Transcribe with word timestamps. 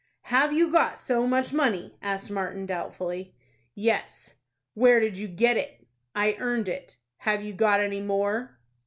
"Have 0.33 0.51
you 0.51 0.71
got 0.71 0.97
so 0.97 1.27
much 1.27 1.53
money?" 1.53 1.95
asked 2.01 2.31
Martin, 2.31 2.65
doubtfully. 2.65 3.35
"Yes." 3.75 4.33
"Where 4.73 4.99
did 4.99 5.15
you 5.15 5.27
get 5.27 5.57
it?" 5.57 5.85
"I 6.15 6.37
earned 6.39 6.67
it." 6.67 6.95
"Have 7.17 7.43
you 7.43 7.53
got 7.53 7.79
any 7.79 7.99
more?" 8.01 8.57